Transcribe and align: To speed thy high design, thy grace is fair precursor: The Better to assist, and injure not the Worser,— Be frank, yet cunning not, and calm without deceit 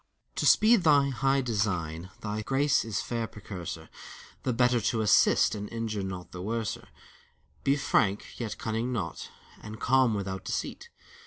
To 0.37 0.47
speed 0.47 0.81
thy 0.81 1.09
high 1.09 1.41
design, 1.41 2.09
thy 2.21 2.41
grace 2.41 2.83
is 2.83 3.03
fair 3.03 3.27
precursor: 3.27 3.87
The 4.41 4.51
Better 4.51 4.81
to 4.81 5.01
assist, 5.01 5.53
and 5.53 5.69
injure 5.71 6.01
not 6.01 6.31
the 6.31 6.41
Worser,— 6.41 6.87
Be 7.63 7.75
frank, 7.75 8.39
yet 8.39 8.57
cunning 8.57 8.91
not, 8.91 9.29
and 9.61 9.79
calm 9.79 10.15
without 10.15 10.43
deceit 10.43 10.89